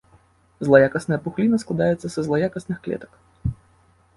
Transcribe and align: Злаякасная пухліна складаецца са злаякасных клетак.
Злаякасная 0.67 1.19
пухліна 1.25 1.59
складаецца 1.65 2.07
са 2.15 2.19
злаякасных 2.29 2.77
клетак. 2.89 3.53